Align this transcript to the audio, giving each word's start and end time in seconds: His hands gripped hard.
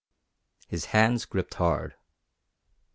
His 0.67 0.85
hands 0.85 1.25
gripped 1.25 1.53
hard. 1.53 1.93